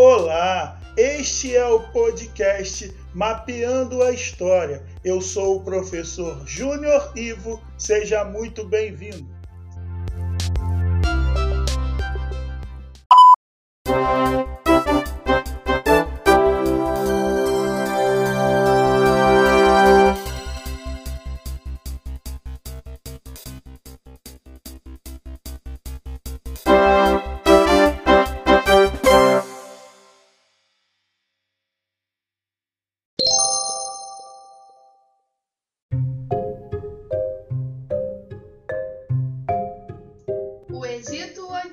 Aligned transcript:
Olá, 0.00 0.80
este 0.96 1.56
é 1.56 1.66
o 1.66 1.80
podcast 1.80 2.94
Mapeando 3.12 4.00
a 4.00 4.12
História. 4.12 4.80
Eu 5.02 5.20
sou 5.20 5.56
o 5.56 5.64
professor 5.64 6.40
Júnior 6.46 7.10
Ivo, 7.16 7.60
seja 7.76 8.24
muito 8.24 8.64
bem-vindo. 8.64 9.37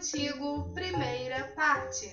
Antigo, 0.05 0.69
primeira 0.71 1.51
parte. 1.55 2.11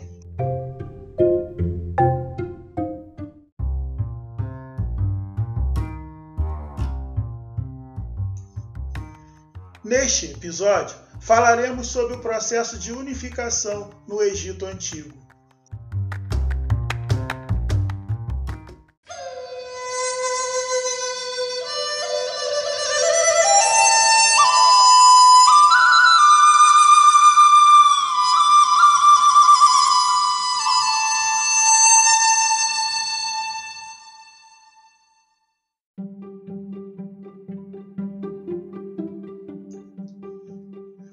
Neste 9.84 10.30
episódio, 10.32 10.96
falaremos 11.20 11.88
sobre 11.88 12.14
o 12.14 12.20
processo 12.20 12.78
de 12.78 12.92
unificação 12.92 13.90
no 14.08 14.22
Egito 14.22 14.64
Antigo. 14.64 15.12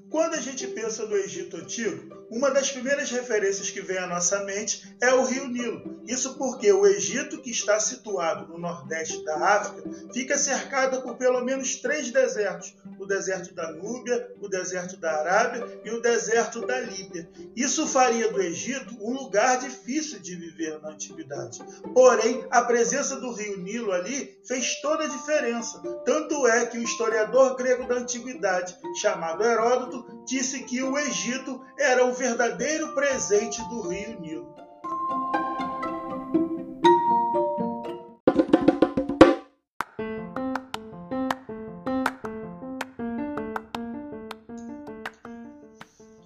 Quando 0.09 0.33
a 0.33 0.41
gente 0.41 0.67
pensa 0.67 1.05
no 1.05 1.15
Egito 1.15 1.55
Antigo, 1.55 2.18
uma 2.29 2.51
das 2.51 2.71
primeiras 2.71 3.09
referências 3.09 3.69
que 3.69 3.81
vem 3.81 3.97
à 3.97 4.07
nossa 4.07 4.43
mente 4.43 4.95
é 5.01 5.13
o 5.13 5.23
rio 5.23 5.47
Nilo. 5.47 5.99
Isso 6.07 6.35
porque 6.37 6.71
o 6.71 6.85
Egito, 6.85 7.41
que 7.41 7.51
está 7.51 7.79
situado 7.79 8.47
no 8.47 8.57
nordeste 8.57 9.23
da 9.23 9.35
África, 9.37 9.89
fica 10.13 10.37
cercado 10.37 11.01
por 11.01 11.15
pelo 11.17 11.43
menos 11.43 11.75
três 11.75 12.11
desertos: 12.11 12.75
o 12.99 13.05
deserto 13.05 13.53
da 13.53 13.71
Núbia, 13.71 14.31
o 14.41 14.47
deserto 14.47 14.97
da 14.97 15.11
Arábia 15.19 15.81
e 15.83 15.91
o 15.91 16.01
deserto 16.01 16.65
da 16.65 16.79
Líbia. 16.79 17.29
Isso 17.55 17.87
faria 17.87 18.31
do 18.31 18.41
Egito 18.41 18.95
um 19.01 19.13
lugar 19.13 19.59
difícil 19.59 20.19
de 20.19 20.35
viver 20.35 20.79
na 20.81 20.89
antiguidade. 20.89 21.59
Porém, 21.93 22.45
a 22.51 22.61
presença 22.61 23.15
do 23.17 23.31
rio 23.31 23.57
Nilo 23.57 23.91
ali 23.91 24.37
fez 24.45 24.79
toda 24.81 25.05
a 25.05 25.09
diferença. 25.09 25.79
Tanto 26.05 26.47
é 26.47 26.65
que 26.65 26.77
o 26.77 26.83
historiador 26.83 27.55
grego 27.55 27.87
da 27.87 27.95
antiguidade, 27.95 28.77
chamado 29.01 29.43
Heródoto, 29.43 30.23
disse 30.25 30.63
que 30.63 30.81
o 30.81 30.97
Egito 30.97 31.61
era 31.77 32.05
o 32.05 32.13
verdadeiro 32.19 32.93
presente 32.93 33.61
do 33.69 33.87
rio 33.87 34.19
Nilo. 34.19 34.53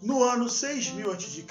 No 0.02 0.24
ano 0.24 0.50
6000 0.50 1.12
a.C., 1.12 1.46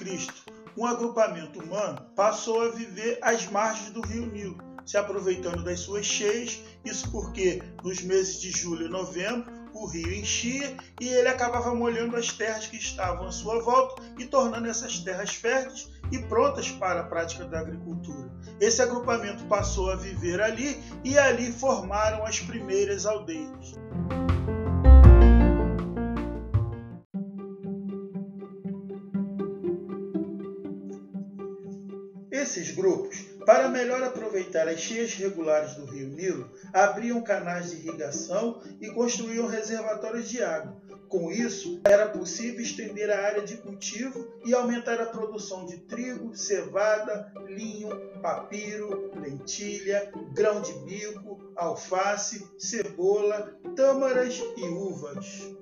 um 0.76 0.86
agrupamento 0.86 1.60
humano 1.60 2.04
passou 2.16 2.62
a 2.62 2.68
viver 2.70 3.18
às 3.22 3.46
margens 3.46 3.90
do 3.90 4.00
rio 4.00 4.26
Nilo, 4.26 4.58
se 4.84 4.96
aproveitando 4.96 5.62
das 5.62 5.78
suas 5.78 6.04
cheias, 6.04 6.60
isso 6.84 7.08
porque 7.12 7.62
nos 7.84 8.02
meses 8.02 8.40
de 8.40 8.50
julho 8.50 8.86
e 8.86 8.88
novembro 8.88 9.61
o 9.74 9.86
rio 9.86 10.12
enchia 10.12 10.76
e 11.00 11.08
ele 11.08 11.28
acabava 11.28 11.74
molhando 11.74 12.16
as 12.16 12.32
terras 12.32 12.66
que 12.66 12.76
estavam 12.76 13.26
à 13.26 13.32
sua 13.32 13.62
volta 13.62 14.02
e 14.18 14.26
tornando 14.26 14.68
essas 14.68 14.98
terras 14.98 15.34
férteis 15.34 15.90
e 16.10 16.18
prontas 16.18 16.70
para 16.70 17.00
a 17.00 17.04
prática 17.04 17.44
da 17.44 17.60
agricultura. 17.60 18.30
Esse 18.60 18.82
agrupamento 18.82 19.44
passou 19.44 19.90
a 19.90 19.96
viver 19.96 20.40
ali 20.40 20.82
e 21.02 21.18
ali 21.18 21.52
formaram 21.52 22.24
as 22.24 22.40
primeiras 22.40 23.06
aldeias. 23.06 23.74
Esses 32.30 32.72
grupos, 32.72 33.31
para 33.44 33.68
melhor 33.68 34.02
aproveitar 34.02 34.68
as 34.68 34.80
cheias 34.80 35.14
regulares 35.14 35.74
do 35.74 35.84
rio 35.84 36.08
Nilo, 36.08 36.50
abriam 36.72 37.20
canais 37.22 37.70
de 37.70 37.76
irrigação 37.76 38.60
e 38.80 38.90
construíam 38.90 39.46
reservatórios 39.46 40.28
de 40.28 40.42
água. 40.42 40.76
Com 41.08 41.30
isso, 41.30 41.78
era 41.84 42.08
possível 42.08 42.60
estender 42.60 43.10
a 43.10 43.26
área 43.26 43.42
de 43.42 43.58
cultivo 43.58 44.32
e 44.46 44.54
aumentar 44.54 44.98
a 44.98 45.06
produção 45.06 45.66
de 45.66 45.76
trigo, 45.76 46.34
cevada, 46.34 47.30
linho, 47.46 47.90
papiro, 48.22 49.10
lentilha, 49.20 50.10
grão 50.32 50.62
de 50.62 50.72
bico, 50.84 51.52
alface, 51.54 52.48
cebola, 52.58 53.54
tâmaras 53.76 54.42
e 54.56 54.68
uvas. 54.68 55.52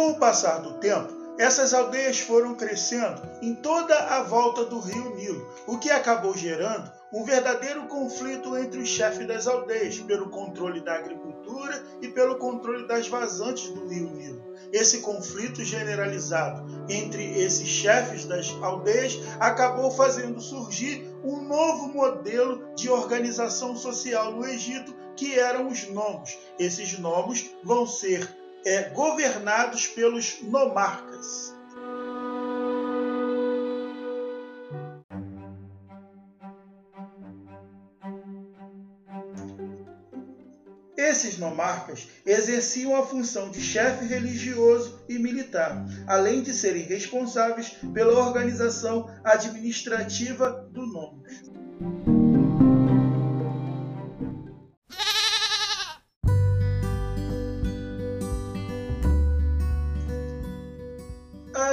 Com 0.00 0.12
o 0.12 0.14
passar 0.14 0.62
do 0.62 0.78
tempo, 0.78 1.12
essas 1.38 1.74
aldeias 1.74 2.20
foram 2.20 2.54
crescendo 2.54 3.20
em 3.42 3.54
toda 3.54 3.94
a 3.94 4.22
volta 4.22 4.64
do 4.64 4.80
rio 4.80 5.14
Nilo, 5.14 5.46
o 5.66 5.76
que 5.76 5.90
acabou 5.90 6.34
gerando 6.34 6.90
um 7.12 7.22
verdadeiro 7.22 7.82
conflito 7.86 8.56
entre 8.56 8.80
os 8.80 8.88
chefes 8.88 9.28
das 9.28 9.46
aldeias 9.46 9.98
pelo 9.98 10.30
controle 10.30 10.80
da 10.80 10.94
agricultura 10.94 11.84
e 12.00 12.08
pelo 12.08 12.36
controle 12.36 12.86
das 12.86 13.08
vazantes 13.08 13.68
do 13.68 13.88
rio 13.88 14.08
Nilo. 14.08 14.42
Esse 14.72 15.00
conflito 15.00 15.62
generalizado 15.62 16.64
entre 16.88 17.38
esses 17.38 17.68
chefes 17.68 18.24
das 18.24 18.50
aldeias 18.62 19.18
acabou 19.38 19.90
fazendo 19.90 20.40
surgir 20.40 21.14
um 21.22 21.42
novo 21.42 21.88
modelo 21.88 22.74
de 22.74 22.88
organização 22.88 23.76
social 23.76 24.32
no 24.32 24.46
Egito, 24.46 24.94
que 25.14 25.38
eram 25.38 25.68
os 25.68 25.86
nomos. 25.90 26.38
Esses 26.58 26.98
nomos 26.98 27.50
vão 27.62 27.86
ser 27.86 28.39
é, 28.64 28.90
governados 28.90 29.86
pelos 29.86 30.40
nomarcas. 30.42 31.54
Esses 40.96 41.38
nomarcas 41.38 42.06
exerciam 42.24 42.94
a 42.94 43.04
função 43.04 43.50
de 43.50 43.60
chefe 43.60 44.04
religioso 44.04 45.02
e 45.08 45.18
militar, 45.18 45.84
além 46.06 46.40
de 46.40 46.54
serem 46.54 46.82
responsáveis 46.82 47.70
pela 47.92 48.12
organização 48.12 49.10
administrativa 49.24 50.68
do 50.70 50.86
nome. 50.86 51.24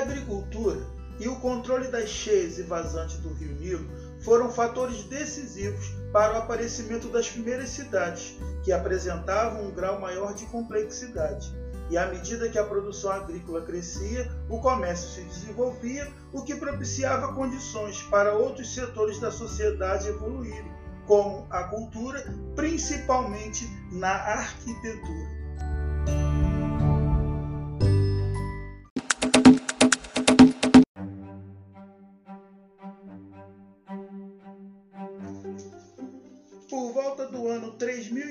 Agricultura 0.08 0.80
e 1.20 1.28
o 1.28 1.36
controle 1.38 1.88
das 1.90 2.10
cheias 2.10 2.58
e 2.58 2.64
vazantes 2.64 3.18
do 3.18 3.34
rio 3.34 3.54
Nilo 3.54 3.90
foram 4.22 4.50
fatores 4.50 5.04
decisivos 5.04 5.92
para 6.14 6.34
o 6.34 6.38
aparecimento 6.38 7.10
das 7.10 7.30
primeiras 7.30 7.70
cidades, 7.70 8.38
que 8.64 8.72
apresentavam 8.72 9.66
um 9.66 9.72
grau 9.72 10.00
maior 10.00 10.34
de 10.34 10.46
complexidade. 10.46 11.54
E 11.90 11.98
à 11.98 12.08
medida 12.08 12.50
que 12.50 12.58
a 12.58 12.66
produção 12.66 13.12
agrícola 13.12 13.62
crescia, 13.62 14.30
o 14.50 14.60
comércio 14.60 15.10
se 15.10 15.22
desenvolvia, 15.22 16.12
o 16.34 16.44
que 16.44 16.56
propiciava 16.56 17.34
condições 17.34 18.02
para 18.04 18.34
outros 18.34 18.74
setores 18.74 19.20
da 19.20 19.32
sociedade 19.32 20.10
evoluírem, 20.10 20.72
como 21.06 21.48
a 21.50 21.64
cultura, 21.64 22.24
principalmente 22.56 23.66
na 23.92 24.12
arquitetura. 24.12 25.37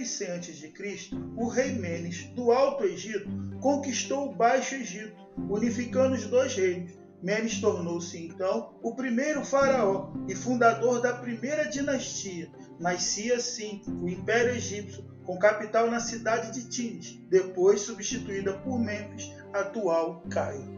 600 0.06 0.64
a.C., 0.64 1.10
o 1.36 1.48
rei 1.48 1.72
Menes, 1.72 2.24
do 2.34 2.52
Alto 2.52 2.84
Egito, 2.84 3.28
conquistou 3.60 4.30
o 4.30 4.34
Baixo 4.34 4.74
Egito, 4.74 5.16
unificando 5.48 6.14
os 6.14 6.24
dois 6.26 6.54
reinos. 6.54 6.92
Menes 7.22 7.60
tornou-se 7.60 8.16
então 8.26 8.78
o 8.82 8.94
primeiro 8.94 9.44
faraó 9.44 10.12
e 10.28 10.34
fundador 10.34 11.00
da 11.00 11.14
primeira 11.14 11.64
dinastia. 11.64 12.50
Nascia 12.78 13.36
assim 13.36 13.82
o 14.02 14.08
Império 14.08 14.54
Egípcio, 14.54 15.02
com 15.24 15.38
capital 15.38 15.90
na 15.90 15.98
cidade 15.98 16.52
de 16.52 16.68
Tins, 16.68 17.18
depois 17.28 17.80
substituída 17.80 18.52
por 18.58 18.78
Mênfis, 18.78 19.34
atual 19.52 20.22
Cairo. 20.30 20.76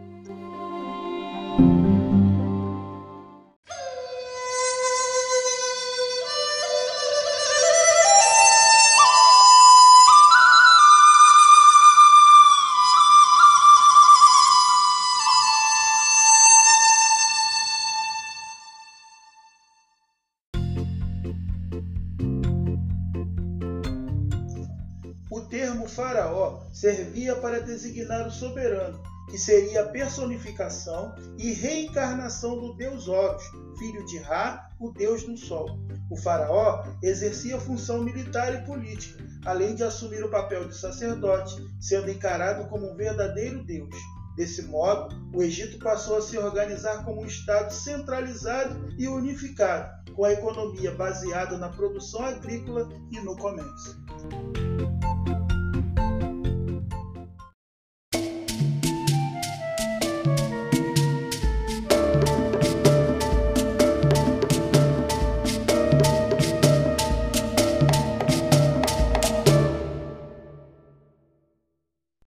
O 25.38 25.42
termo 25.42 25.88
faraó 25.88 26.58
servia 26.72 27.36
para 27.36 27.60
designar 27.60 28.26
o 28.26 28.30
soberano, 28.30 29.00
que 29.30 29.38
seria 29.38 29.82
a 29.82 29.88
personificação 29.88 31.14
e 31.38 31.52
reencarnação 31.52 32.58
do 32.58 32.74
deus 32.74 33.06
Horus, 33.06 33.44
filho 33.78 34.04
de 34.04 34.18
Ra, 34.18 34.68
o 34.80 34.90
deus 34.90 35.22
do 35.22 35.36
sol. 35.36 35.78
O 36.10 36.16
faraó 36.16 36.84
exercia 37.04 37.60
função 37.60 38.02
militar 38.02 38.52
e 38.52 38.66
política, 38.66 39.24
além 39.44 39.76
de 39.76 39.84
assumir 39.84 40.24
o 40.24 40.28
papel 40.28 40.66
de 40.66 40.76
sacerdote, 40.76 41.54
sendo 41.80 42.10
encarado 42.10 42.68
como 42.68 42.90
um 42.90 42.96
verdadeiro 42.96 43.62
deus. 43.62 43.94
Desse 44.36 44.62
modo, 44.62 45.14
o 45.32 45.40
Egito 45.40 45.78
passou 45.78 46.16
a 46.16 46.22
se 46.22 46.36
organizar 46.36 47.04
como 47.04 47.22
um 47.22 47.26
Estado 47.26 47.72
centralizado 47.72 48.92
e 48.98 49.06
unificado, 49.06 50.12
com 50.14 50.24
a 50.24 50.32
economia 50.32 50.90
baseada 50.90 51.56
na 51.56 51.68
produção 51.68 52.24
agrícola 52.24 52.88
e 53.12 53.20
no 53.20 53.36
comércio. 53.36 53.96